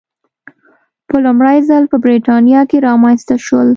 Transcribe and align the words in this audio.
په 1.07 1.15
لومړي 1.25 1.57
ځل 1.69 1.83
په 1.91 1.97
برېټانیا 2.03 2.61
کې 2.69 2.77
رامنځته 2.87 3.35
شول. 3.45 3.69